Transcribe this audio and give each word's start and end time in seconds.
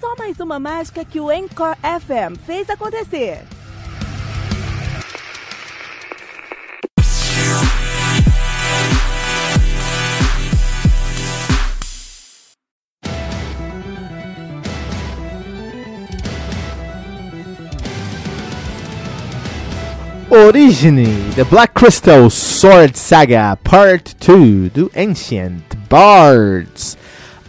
Só 0.00 0.14
mais 0.16 0.40
uma 0.40 0.58
mágica 0.58 1.04
que 1.04 1.20
o 1.20 1.30
Encore 1.30 1.76
FM 1.82 2.38
fez 2.44 2.68
acontecer. 2.68 3.44
Origine, 20.30 21.32
The 21.36 21.44
Black 21.44 21.74
Crystal 21.74 22.28
Sword 22.28 22.98
Saga 22.98 23.56
Part 23.62 24.16
2 24.18 24.68
do 24.70 24.90
Ancient 24.96 25.62
Bards. 25.88 26.96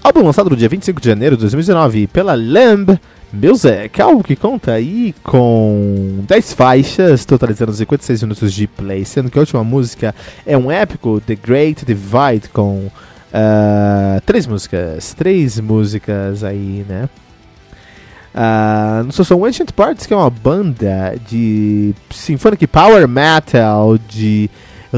Álbum 0.05 0.21
lançado 0.21 0.51
no 0.51 0.55
dia 0.55 0.69
25 0.69 1.01
de 1.01 1.09
janeiro 1.09 1.35
de 1.35 1.41
2019 1.41 2.05
pela 2.05 2.35
Lamb 2.35 2.99
Music, 3.33 3.99
algo 3.99 4.23
que 4.23 4.35
conta 4.35 4.73
aí 4.73 5.15
com 5.23 6.23
10 6.27 6.53
faixas, 6.53 7.25
totalizando 7.25 7.73
56 7.73 8.21
minutos 8.21 8.53
de 8.53 8.67
play, 8.67 9.03
sendo 9.03 9.31
que 9.31 9.39
a 9.39 9.41
última 9.41 9.63
música 9.63 10.13
é 10.45 10.55
um 10.55 10.71
épico 10.71 11.19
The 11.21 11.33
Great 11.33 11.83
Divide 11.83 12.49
com 12.53 12.85
uh, 12.85 14.21
três 14.27 14.45
músicas, 14.45 15.15
três 15.15 15.59
músicas 15.59 16.43
aí, 16.43 16.85
né? 16.87 17.09
Uh, 18.35 19.05
no 19.05 19.11
são 19.11 19.43
Ancient 19.43 19.71
Parts, 19.71 20.05
que 20.05 20.13
é 20.13 20.17
uma 20.17 20.29
banda 20.29 21.15
de 21.27 21.95
symphonic 22.11 22.67
power 22.67 23.07
metal 23.07 23.97
de 23.97 24.51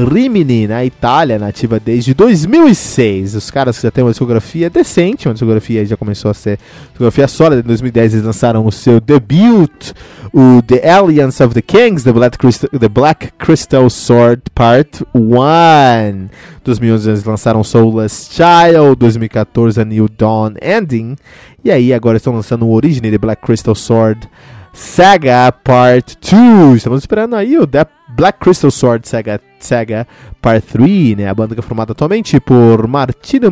Rimini, 0.04 0.66
na 0.66 0.84
Itália, 0.84 1.38
nativa 1.38 1.80
desde 1.80 2.14
2006. 2.14 3.34
Os 3.34 3.50
caras 3.50 3.80
já 3.80 3.90
têm 3.90 4.04
uma 4.04 4.10
discografia 4.10 4.70
decente, 4.70 5.28
uma 5.28 5.34
discografia 5.34 5.84
já 5.84 5.96
começou 5.96 6.30
a 6.30 6.34
ser 6.34 6.58
discografia 6.90 7.26
sólida. 7.26 7.60
Em 7.60 7.64
2010 7.64 8.14
eles 8.14 8.26
lançaram 8.26 8.66
o 8.66 8.72
seu 8.72 9.00
debut, 9.00 9.92
o 10.32 10.62
The 10.62 10.88
Alliance 10.90 11.42
of 11.42 11.54
the 11.54 11.62
Kings, 11.62 12.04
The 12.04 12.12
Black 12.12 12.38
Crystal, 12.38 12.70
the 12.70 12.88
Black 12.88 13.32
Crystal 13.38 13.88
Sword 13.90 14.42
Part 14.54 15.04
1. 15.14 16.28
2011 16.64 17.10
eles 17.10 17.24
lançaram 17.24 17.64
Soulless 17.64 18.30
Child, 18.30 18.96
2014 18.96 19.80
a 19.80 19.84
New 19.84 20.08
Dawn 20.08 20.54
Ending, 20.62 21.16
e 21.64 21.70
aí 21.70 21.92
agora 21.92 22.18
estão 22.18 22.34
lançando 22.34 22.66
o 22.66 22.72
Origin 22.72 23.00
The 23.00 23.18
Black 23.18 23.42
Crystal 23.42 23.74
Sword 23.74 24.28
Saga 24.72 25.50
Part 25.50 26.16
2. 26.20 26.76
Estamos 26.76 27.00
esperando 27.00 27.34
aí 27.34 27.58
o 27.58 27.66
The 27.66 27.86
Black 28.16 28.38
Crystal 28.38 28.70
Sword 28.70 29.08
Saga, 29.08 29.40
Saga 29.64 30.06
Part 30.40 30.66
3, 30.66 31.16
né? 31.16 31.28
A 31.28 31.34
banda 31.34 31.54
que 31.54 31.60
é 31.60 31.62
formada 31.62 31.92
atualmente 31.92 32.40
por 32.40 32.86
Martino 32.86 33.50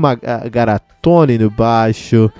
Garatoni 0.50 1.38
no 1.38 1.50
baixo, 1.50 2.30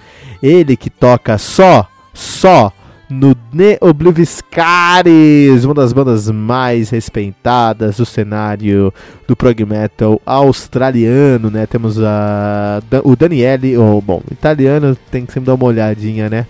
ele 0.43 0.77
que 0.77 0.91
toca 0.91 1.39
só, 1.39 1.89
só 2.13 2.73
no 3.09 3.37
Ne 3.53 3.79
Obliviscaris, 3.81 5.65
uma 5.65 5.75
das 5.75 5.93
bandas 5.93 6.29
mais 6.29 6.91
respeitadas 6.91 7.97
do 7.99 8.05
cenário 8.05 8.93
do 9.29 9.37
prog 9.37 9.65
metal 9.65 10.21
australiano, 10.27 11.51
né? 11.51 11.67
Temos 11.67 12.01
a, 12.03 12.83
o 13.05 13.15
Daniele, 13.15 13.77
ou 13.77 14.01
bom, 14.01 14.23
italiano 14.31 14.97
tem 15.11 15.25
que 15.25 15.33
sempre 15.33 15.47
dar 15.47 15.55
uma 15.55 15.67
olhadinha, 15.67 16.29
né? 16.29 16.47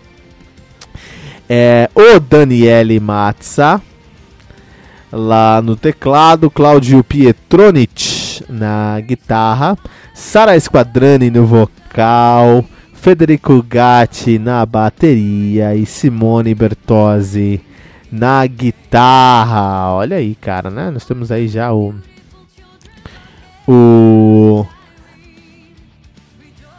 É, 1.49 1.89
o 1.95 2.19
Daniele 2.19 2.99
Mazza 2.99 3.81
lá 5.13 5.63
no 5.63 5.77
teclado, 5.77 6.51
Claudio 6.51 7.03
Pietronic 7.05 8.45
na 8.49 9.01
guitarra, 9.01 9.77
Sara 10.15 10.59
Squadrani 10.59 11.31
no 11.31 11.47
vocal, 11.47 12.65
Federico 12.93 13.63
Gatti 13.63 14.39
na 14.39 14.65
bateria 14.67 15.75
e 15.75 15.87
Simone 15.87 16.55
Bertozzi 16.55 17.61
na 18.11 18.47
guitarra. 18.47 19.93
Olha 19.93 20.17
aí, 20.17 20.35
cara, 20.35 20.71
né? 20.71 20.91
Nós 20.91 21.05
temos 21.05 21.31
aí 21.31 21.49
já 21.49 21.73
o 21.73 21.95
o 23.69 24.67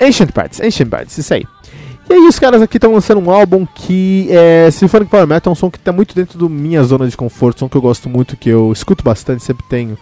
Ancient 0.01 0.31
Parts, 0.31 0.61
Ancient 0.61 0.89
Parts, 0.89 1.17
isso 1.17 1.33
aí. 1.33 1.45
E 2.09 2.13
aí 2.13 2.28
os 2.28 2.40
caras 2.40 2.62
aqui 2.62 2.78
estão 2.78 2.94
lançando 2.94 3.19
um 3.19 3.29
álbum 3.29 3.66
que 3.66 4.28
é 4.31 4.72
Symphonic 4.72 5.12
Power 5.12 5.28
Metal, 5.28 5.51
é 5.51 5.53
um 5.53 5.56
som 5.56 5.69
que 5.69 5.78
está 5.78 5.91
muito 5.91 6.16
dentro 6.16 6.40
da 6.40 6.47
minha 6.47 6.81
zona 6.84 7.06
de 7.07 7.18
conforto, 7.18 7.59
som 7.59 7.68
que 7.68 7.75
eu 7.75 7.81
gosto 7.81 8.07
muito, 8.07 8.38
que 8.38 8.50
eu 8.50 8.72
escuto 8.72 9.03
bastante, 9.03 9.44
sempre 9.44 9.66
tenho 9.69 9.97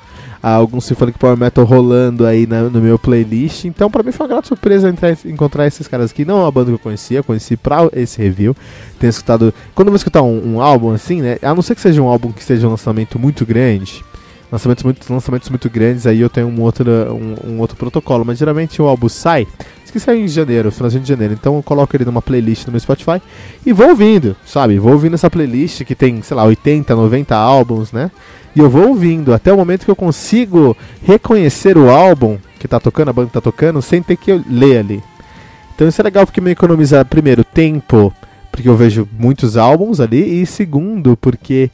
algum 0.54 0.80
Symphonic 0.80 1.18
Power 1.18 1.36
Metal 1.36 1.66
rolando 1.66 2.26
aí 2.26 2.46
na, 2.46 2.64
no 2.64 2.80
meu 2.80 3.00
playlist. 3.00 3.66
Então, 3.66 3.90
pra 3.90 4.04
mim 4.04 4.12
foi 4.12 4.26
uma 4.26 4.34
grata 4.34 4.48
surpresa 4.48 4.88
entrar, 4.88 5.18
encontrar 5.26 5.66
esses 5.66 5.88
caras 5.88 6.12
aqui. 6.12 6.24
Não 6.24 6.38
é 6.38 6.42
uma 6.42 6.52
banda 6.52 6.68
que 6.68 6.76
eu 6.76 6.80
conhecia, 6.80 7.24
conheci 7.24 7.58
pra 7.58 7.90
esse 7.94 8.22
review. 8.22 8.56
Tenho 9.00 9.10
escutado. 9.10 9.52
Quando 9.74 9.88
eu 9.88 9.92
vou 9.92 9.98
escutar 9.98 10.22
um, 10.22 10.56
um, 10.56 10.62
álbum 10.62 10.92
assim, 10.92 11.22
né? 11.22 11.38
A 11.42 11.56
não 11.56 11.64
ser 11.64 11.74
que 11.74 11.82
seja 11.82 12.02
um 12.02 12.08
álbum 12.08 12.32
que 12.32 12.44
seja 12.44 12.68
um 12.68 12.72
lançamento 12.72 13.18
muito 13.18 13.46
grande. 13.46 14.04
Lançamentos 14.52 14.84
muito, 14.84 15.12
lançamentos 15.12 15.50
muito 15.50 15.70
grandes, 15.70 16.06
aí 16.06 16.22
eu 16.22 16.30
tenho 16.30 16.48
um 16.48 16.62
outro, 16.62 16.90
um, 16.90 17.52
um 17.52 17.60
outro 17.60 17.76
protocolo. 17.76 18.24
Mas 18.24 18.38
geralmente 18.38 18.82
o 18.82 18.86
álbum 18.86 19.10
sai 19.10 19.48
que 19.96 20.00
sai 20.02 20.18
em 20.18 20.28
janeiro, 20.28 20.74
finalzinho 20.74 21.04
de 21.04 21.08
janeiro. 21.08 21.34
Então 21.34 21.56
eu 21.56 21.64
coloco 21.64 21.96
ele 21.96 22.04
numa 22.04 22.22
playlist 22.22 22.66
no 22.66 22.72
meu 22.74 22.80
Spotify 22.82 23.22
e 23.66 23.72
vou 23.72 23.88
ouvindo, 23.88 24.36
sabe? 24.46 24.78
Vou 24.78 24.92
ouvindo 24.92 25.14
essa 25.14 25.30
playlist 25.30 25.86
que 25.86 25.96
tem, 25.96 26.22
sei 26.22 26.36
lá, 26.36 26.44
80, 26.44 26.94
90 26.94 27.34
álbuns, 27.34 27.94
né? 27.94 28.12
E 28.54 28.60
eu 28.60 28.70
vou 28.70 28.90
ouvindo 28.90 29.34
até 29.34 29.54
o 29.54 29.58
momento 29.58 29.86
que 29.86 29.92
eu 29.92 29.96
consigo 29.96 30.76
reconhecer 31.02 31.78
o 31.78 31.90
álbum 31.90 32.38
que 32.60 32.68
tá 32.68 32.78
tocando, 32.78 33.08
a 33.08 33.14
banda 33.14 33.28
que 33.28 33.34
tá 33.34 33.42
tocando, 33.42 33.82
sem 33.82 34.04
ter 34.04 34.18
que 34.18 34.34
ler 34.50 34.80
ali. 34.80 35.04
Então 35.74 35.88
isso 35.88 36.02
é 36.02 36.04
legal 36.04 36.26
porque 36.26 36.42
me 36.42 36.52
economiza, 36.52 37.06
primeiro, 37.06 37.46
tempo, 37.46 38.14
porque 38.52 38.68
eu 38.68 38.76
vejo 38.76 39.08
muitos 39.18 39.56
álbuns 39.56 40.02
ali, 40.02 40.42
e 40.42 40.46
segundo, 40.46 41.16
porque 41.16 41.72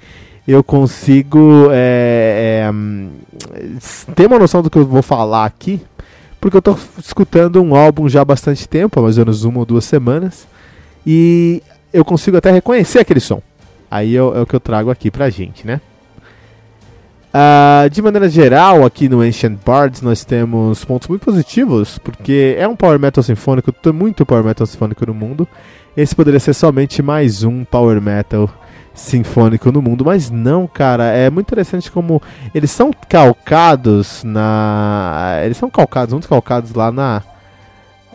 eu 0.52 0.64
consigo 0.64 1.70
é, 1.72 2.68
é, 2.68 4.14
ter 4.14 4.26
uma 4.26 4.40
noção 4.40 4.62
do 4.62 4.70
que 4.70 4.78
eu 4.78 4.86
vou 4.86 5.02
falar 5.02 5.46
aqui, 5.46 5.82
porque 6.40 6.58
eu 6.58 6.60
estou 6.60 6.78
escutando 6.98 7.62
um 7.62 7.76
álbum 7.76 8.10
já 8.10 8.22
há 8.22 8.26
bastante 8.26 8.68
tempo, 8.68 9.00
há 9.00 9.04
mais 9.04 9.18
ou 9.18 9.26
menos 9.26 9.44
uma 9.44 9.60
ou 9.60 9.66
duas 9.66 9.86
semanas, 9.86 10.48
e 11.06 11.62
eu 11.94 12.04
consigo 12.04 12.38
até 12.38 12.52
reconhecer 12.52 13.00
aquele 13.00 13.20
som. 13.20 13.42
Aí 13.90 14.16
é, 14.16 14.20
é 14.20 14.24
o 14.24 14.46
que 14.46 14.56
eu 14.56 14.60
trago 14.60 14.90
aqui 14.90 15.12
pra 15.12 15.30
gente, 15.30 15.66
né? 15.66 15.80
Uh, 17.34 17.90
de 17.90 18.02
maneira 18.02 18.28
geral, 18.30 18.86
aqui 18.86 19.08
no 19.08 19.22
Ancient 19.22 19.58
Bards 19.66 20.02
nós 20.02 20.26
temos 20.26 20.84
pontos 20.84 21.08
muito 21.08 21.24
positivos, 21.24 21.98
porque 21.98 22.56
é 22.58 22.68
um 22.68 22.76
power 22.76 23.00
metal 23.00 23.24
sinfônico, 23.24 23.72
tem 23.72 23.94
muito 23.94 24.26
power 24.26 24.44
metal 24.44 24.68
sinfônico 24.68 25.06
no 25.06 25.14
mundo. 25.14 25.48
Esse 25.96 26.14
poderia 26.16 26.40
ser 26.40 26.54
somente 26.54 27.02
mais 27.02 27.44
um 27.44 27.64
power 27.64 28.02
metal 28.02 28.48
sinfônico 28.48 28.71
no 29.72 29.82
mundo, 29.82 30.06
mas 30.06 30.30
não, 30.30 30.68
cara, 30.68 31.06
é 31.06 31.30
muito 31.30 31.48
interessante 31.48 31.92
como 31.92 32.22
eles 32.54 32.72
são 32.72 32.92
calcados 33.10 34.24
na, 34.24 35.40
eles 35.44 35.58
são 35.58 35.70
calcados, 35.70 36.14
muito 36.14 36.28
calcados 36.28 36.74
lá 36.74 36.92
na 36.92 37.24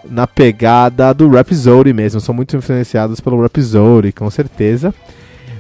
na 0.09 0.25
pegada 0.25 1.13
do 1.13 1.29
Rhapsody 1.29 1.93
mesmo, 1.93 2.21
são 2.21 2.33
muito 2.33 2.57
influenciados 2.57 3.19
pelo 3.19 3.41
Rhapsody, 3.43 4.13
com 4.13 4.31
certeza. 4.31 4.95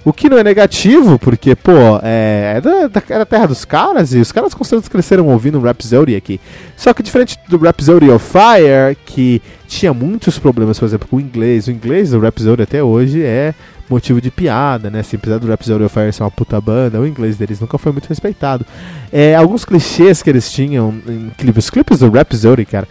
O 0.06 0.12
que 0.12 0.28
não 0.28 0.38
é 0.38 0.44
negativo, 0.44 1.18
porque, 1.18 1.56
pô, 1.56 1.98
é, 2.00 2.58
é 2.58 2.60
da, 2.60 3.02
é 3.10 3.18
da 3.18 3.26
terra 3.26 3.46
dos 3.46 3.64
caras 3.64 4.14
e 4.14 4.18
os 4.18 4.30
caras 4.30 4.54
com 4.54 4.62
certeza 4.62 4.88
cresceram 4.88 5.26
ouvindo 5.26 5.58
Rhapsody 5.58 6.14
aqui. 6.14 6.40
Só 6.76 6.94
que 6.94 7.02
diferente 7.02 7.36
do 7.48 7.58
Rhapsody 7.58 8.08
of 8.08 8.24
Fire, 8.24 8.96
que 9.04 9.42
tinha 9.66 9.92
muitos 9.92 10.38
problemas, 10.38 10.78
por 10.78 10.84
exemplo, 10.84 11.08
com 11.08 11.16
o 11.16 11.20
inglês. 11.20 11.66
O 11.66 11.72
inglês 11.72 12.10
do 12.10 12.20
Rhapsody 12.20 12.62
até 12.62 12.80
hoje 12.80 13.20
é 13.20 13.52
motivo 13.90 14.20
de 14.20 14.30
piada, 14.30 14.88
né? 14.90 15.02
Se 15.02 15.16
apesar 15.16 15.38
do 15.38 15.48
Rhapsody 15.48 15.82
of 15.82 15.92
Fire 15.92 16.12
ser 16.12 16.22
uma 16.22 16.30
puta 16.30 16.60
banda, 16.60 17.00
o 17.00 17.06
inglês 17.06 17.36
deles 17.36 17.58
nunca 17.58 17.76
foi 17.76 17.90
muito 17.90 18.06
respeitado. 18.06 18.64
É, 19.10 19.34
alguns 19.34 19.64
clichês 19.64 20.22
que 20.22 20.30
eles 20.30 20.52
tinham 20.52 20.94
em 21.08 21.32
clipes, 21.36 21.64
os 21.64 21.70
clipes 21.70 21.98
do 21.98 22.08
Rhapsody, 22.12 22.64
cara, 22.64 22.86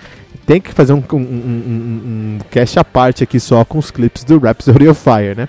tem 0.46 0.60
que 0.60 0.74
fazer 0.74 0.92
um, 0.92 1.02
um, 1.14 1.16
um, 1.16 1.20
um, 1.20 2.40
cast 2.52 2.78
à 2.78 2.84
parte 2.84 3.24
aqui 3.24 3.40
só 3.40 3.64
com 3.64 3.78
os 3.78 3.90
clipes 3.90 4.26
do 4.26 4.38
Rhapsody 4.38 4.90
of 4.90 5.02
Fire, 5.02 5.34
né? 5.34 5.48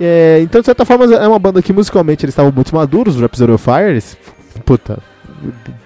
É, 0.00 0.40
então, 0.42 0.60
de 0.60 0.66
certa 0.66 0.84
forma, 0.84 1.04
é 1.14 1.28
uma 1.28 1.38
banda 1.38 1.62
que 1.62 1.72
musicalmente 1.72 2.24
eles 2.24 2.32
estavam 2.32 2.52
muito 2.52 2.74
maduros, 2.74 3.16
o 3.16 3.20
Rhapsody 3.20 3.52
of 3.52 3.64
Fire. 3.64 3.90
Eles, 3.90 4.16
puta, 4.64 4.98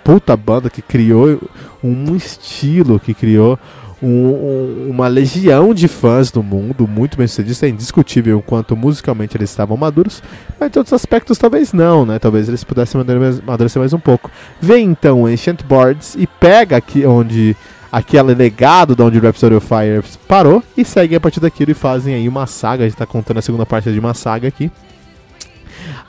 puta 0.05 0.37
banda 0.37 0.71
que 0.71 0.83
criou 0.83 1.39
um 1.83 2.17
estilo, 2.17 2.99
que 2.99 3.15
criou 3.15 3.59
um, 4.03 4.09
um, 4.09 4.87
uma 4.91 5.09
legião 5.09 5.75
de 5.75 5.89
fãs 5.89 6.33
no 6.33 6.43
mundo, 6.43 6.87
muito 6.87 7.17
bem 7.19 7.27
sucedido. 7.27 7.67
É 7.67 7.69
indiscutível 7.69 8.43
quanto 8.43 8.77
musicalmente 8.77 9.37
eles 9.37 9.51
estavam 9.51 9.77
maduros, 9.77 10.23
mas 10.59 10.75
em 10.75 10.79
outros 10.79 10.93
aspectos 10.93 11.39
talvez 11.39 11.73
não, 11.73 12.07
né? 12.07 12.19
Talvez 12.19 12.49
eles 12.49 12.65
pudessem 12.65 13.01
amadurecer 13.01 13.81
mais 13.81 13.93
um 13.93 13.99
pouco. 13.99 14.31
Vem 14.61 14.87
então 14.87 15.27
Ancient 15.27 15.63
Boards 15.65 16.15
e 16.17 16.27
pega 16.27 16.77
aqui 16.77 17.05
onde 17.05 17.57
aquele 17.91 18.35
legado 18.35 18.95
de 18.95 19.03
onde 19.03 19.19
o 19.19 19.23
Rhapsody 19.23 19.55
of 19.55 19.67
Fire 19.67 20.03
parou 20.27 20.63
e 20.77 20.85
seguem 20.85 21.17
a 21.17 21.21
partir 21.21 21.41
daquilo 21.41 21.71
e 21.71 21.75
fazem 21.75 22.15
aí 22.15 22.29
uma 22.29 22.47
saga. 22.47 22.85
A 22.85 22.89
gente 22.89 22.97
tá 22.97 23.07
contando 23.07 23.39
a 23.39 23.43
segunda 23.43 23.67
parte 23.67 23.91
de 23.91 23.99
uma 23.99 24.15
saga 24.15 24.49
aqui. 24.49 24.71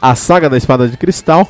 A 0.01 0.15
saga 0.15 0.49
da 0.49 0.57
Espada 0.57 0.87
de 0.87 0.97
Cristal. 0.97 1.49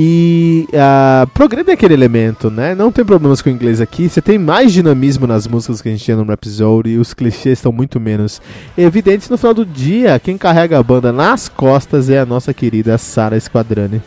E 0.00 0.68
uh, 0.68 1.26
progride 1.28 1.72
aquele 1.72 1.92
elemento, 1.92 2.50
né? 2.50 2.72
Não 2.72 2.92
tem 2.92 3.04
problemas 3.04 3.42
com 3.42 3.50
o 3.50 3.52
inglês 3.52 3.80
aqui. 3.80 4.08
Você 4.08 4.22
tem 4.22 4.38
mais 4.38 4.72
dinamismo 4.72 5.26
nas 5.26 5.46
músicas 5.46 5.82
que 5.82 5.88
a 5.88 5.92
gente 5.92 6.04
tinha 6.04 6.16
no 6.16 6.24
Rhapsody. 6.24 6.90
E 6.90 6.98
os 6.98 7.12
clichês 7.12 7.58
estão 7.58 7.72
muito 7.72 7.98
menos 7.98 8.40
evidentes. 8.76 9.28
No 9.28 9.36
final 9.36 9.54
do 9.54 9.66
dia, 9.66 10.20
quem 10.20 10.38
carrega 10.38 10.78
a 10.78 10.82
banda 10.82 11.12
nas 11.12 11.48
costas 11.48 12.08
é 12.10 12.18
a 12.20 12.26
nossa 12.26 12.54
querida 12.54 12.96
Sarah 12.96 13.40
Squadrani. 13.40 14.00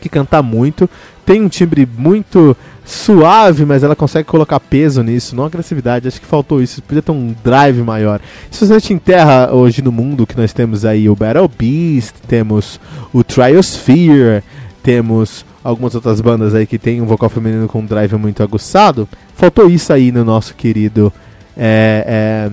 Que 0.00 0.08
canta 0.08 0.40
muito, 0.40 0.88
tem 1.26 1.42
um 1.42 1.48
timbre 1.48 1.88
muito 1.98 2.56
suave, 2.88 3.66
mas 3.66 3.82
ela 3.82 3.94
consegue 3.94 4.26
colocar 4.26 4.58
peso 4.58 5.02
nisso, 5.02 5.36
não 5.36 5.44
agressividade. 5.44 6.08
Acho 6.08 6.18
que 6.18 6.26
faltou 6.26 6.62
isso, 6.62 6.80
podia 6.82 7.02
ter 7.02 7.12
um 7.12 7.34
drive 7.44 7.82
maior. 7.82 8.18
Se 8.50 8.64
a 8.64 8.66
gente 8.78 8.94
enterra 8.94 9.52
hoje 9.52 9.82
no 9.82 9.92
mundo 9.92 10.26
que 10.26 10.36
nós 10.36 10.54
temos 10.54 10.86
aí 10.86 11.06
o 11.06 11.14
Battle 11.14 11.48
Beast, 11.48 12.14
temos 12.26 12.80
o 13.12 13.22
Triosphere, 13.22 14.42
temos 14.82 15.44
algumas 15.62 15.94
outras 15.94 16.18
bandas 16.22 16.54
aí 16.54 16.66
que 16.66 16.78
tem 16.78 17.02
um 17.02 17.06
vocal 17.06 17.28
feminino 17.28 17.68
com 17.68 17.80
um 17.80 17.84
drive 17.84 18.14
muito 18.14 18.42
aguçado, 18.42 19.06
faltou 19.34 19.68
isso 19.68 19.92
aí 19.92 20.10
no 20.10 20.24
nosso 20.24 20.54
querido 20.54 21.12
é, 21.54 22.48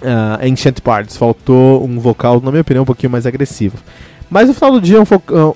é, 0.00 0.08
uh, 0.08 0.48
Ancient 0.48 0.80
Parts. 0.80 1.16
Faltou 1.16 1.84
um 1.84 1.98
vocal, 1.98 2.40
na 2.40 2.52
minha 2.52 2.60
opinião, 2.60 2.84
um 2.84 2.86
pouquinho 2.86 3.10
mais 3.10 3.26
agressivo. 3.26 3.78
Mas 4.34 4.48
no 4.48 4.54
final 4.54 4.72
do 4.72 4.80
dia 4.80 4.96
é 4.96 5.00
um, 5.00 5.04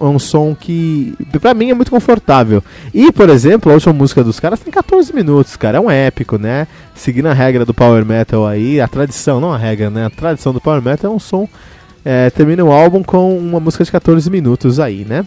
é 0.00 0.04
um 0.04 0.20
som 0.20 0.54
que, 0.54 1.12
pra 1.40 1.52
mim, 1.52 1.68
é 1.68 1.74
muito 1.74 1.90
confortável. 1.90 2.62
E, 2.94 3.10
por 3.10 3.28
exemplo, 3.28 3.72
a 3.72 3.74
última 3.74 3.92
música 3.92 4.22
dos 4.22 4.38
caras 4.38 4.60
tem 4.60 4.72
14 4.72 5.12
minutos, 5.12 5.56
cara. 5.56 5.78
É 5.78 5.80
um 5.80 5.90
épico, 5.90 6.38
né? 6.38 6.68
Seguindo 6.94 7.26
a 7.26 7.32
regra 7.32 7.64
do 7.64 7.74
Power 7.74 8.06
Metal 8.06 8.46
aí, 8.46 8.80
a 8.80 8.86
tradição, 8.86 9.40
não 9.40 9.52
a 9.52 9.58
regra, 9.58 9.90
né? 9.90 10.06
A 10.06 10.10
tradição 10.10 10.52
do 10.52 10.60
Power 10.60 10.80
Metal 10.80 11.10
é 11.10 11.12
um 11.12 11.18
som. 11.18 11.48
É, 12.04 12.30
termina 12.30 12.64
o 12.64 12.70
álbum 12.70 13.02
com 13.02 13.36
uma 13.36 13.58
música 13.58 13.82
de 13.82 13.90
14 13.90 14.30
minutos 14.30 14.78
aí, 14.78 15.04
né? 15.04 15.26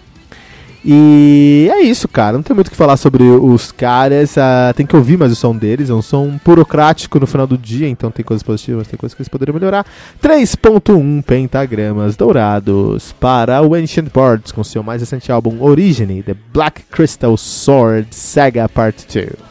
E 0.83 1.69
é 1.71 1.81
isso, 1.81 2.07
cara. 2.07 2.33
Não 2.33 2.43
tem 2.43 2.55
muito 2.55 2.67
o 2.67 2.71
que 2.71 2.75
falar 2.75 2.97
sobre 2.97 3.23
os 3.23 3.71
caras. 3.71 4.35
Uh, 4.35 4.73
tem 4.75 4.85
que 4.85 4.95
ouvir 4.95 5.17
mais 5.17 5.31
o 5.31 5.35
som 5.35 5.55
deles. 5.55 5.89
É 5.89 5.93
um 5.93 6.01
som 6.01 6.39
burocrático 6.43 7.19
no 7.19 7.27
final 7.27 7.45
do 7.45 7.57
dia, 7.57 7.87
então 7.87 8.09
tem 8.09 8.25
coisas 8.25 8.41
positivas, 8.41 8.87
tem 8.87 8.97
coisas 8.97 9.13
que 9.13 9.21
eles 9.21 9.29
poderiam 9.29 9.53
melhorar. 9.53 9.85
3.1 10.21 11.23
pentagramas 11.23 12.15
dourados 12.15 13.13
para 13.19 13.61
o 13.61 13.75
Ancient 13.75 14.11
Boards 14.11 14.51
com 14.51 14.63
seu 14.63 14.81
mais 14.81 15.01
recente 15.01 15.31
álbum 15.31 15.61
Origine, 15.61 16.23
The 16.23 16.35
Black 16.51 16.83
Crystal 16.89 17.37
Sword 17.37 18.07
Saga 18.11 18.67
Part 18.67 19.05
2. 19.07 19.50